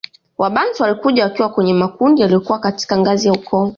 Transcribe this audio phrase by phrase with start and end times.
[0.37, 3.69] Wabantu walikuja wakiwa kwenye makundi yaliyokuwa katika ngazi ya ukoo